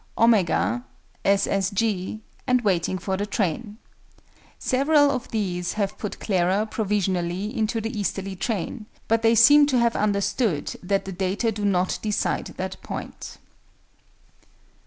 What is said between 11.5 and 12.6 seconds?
do not decide